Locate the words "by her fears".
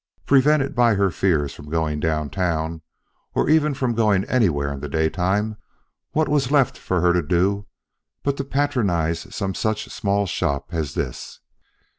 0.73-1.53